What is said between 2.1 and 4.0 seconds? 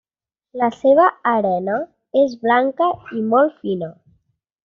és blanca i molt fina.